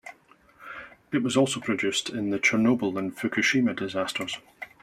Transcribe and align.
It 1.13 1.21
was 1.21 1.37
also 1.37 1.59
produced 1.59 2.09
in 2.09 2.31
the 2.31 2.39
Chernobyl 2.39 2.97
and 2.97 3.15
Fukushima 3.15 3.75
disasters. 3.75 4.39